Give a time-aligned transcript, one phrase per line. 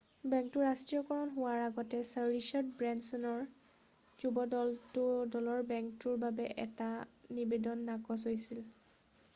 [0.29, 3.45] বেংকটোৰ ৰাষ্ট্ৰীয়কৰণ হোৱাৰ আগতে ছাৰ ৰিচাৰ্ড ব্ৰেঞ্চনৰ
[4.23, 6.91] যুৱ দলৰ বেংকটোৰ বাবে এটা
[7.41, 8.67] নিবেদন নাকচ হৈছিল